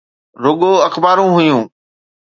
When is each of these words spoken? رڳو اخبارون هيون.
رڳو 0.43 0.71
اخبارون 0.87 1.29
هيون. 1.37 1.63